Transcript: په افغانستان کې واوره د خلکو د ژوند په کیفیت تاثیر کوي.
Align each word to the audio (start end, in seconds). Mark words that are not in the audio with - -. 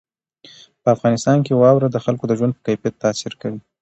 په 0.81 0.87
افغانستان 0.95 1.37
کې 1.45 1.53
واوره 1.61 1.87
د 1.91 1.97
خلکو 2.05 2.23
د 2.27 2.33
ژوند 2.39 2.53
په 2.55 2.61
کیفیت 2.67 2.95
تاثیر 3.03 3.33
کوي. 3.41 3.59